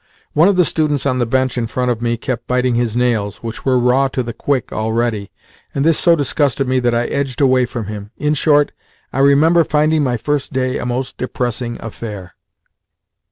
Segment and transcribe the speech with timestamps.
[0.33, 3.43] One of the students on the bench in front of me kept biting his nails,
[3.43, 5.29] which were raw to the quick already,
[5.75, 8.09] and this so disgusted me that I edged away from him.
[8.17, 8.71] In short,
[9.13, 12.33] I remember finding my first day a most depressing affair.